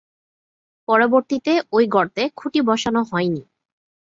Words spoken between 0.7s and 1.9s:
পরবর্তীতে ঐ